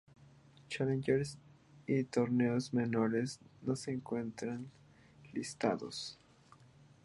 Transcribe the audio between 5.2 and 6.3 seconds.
listados.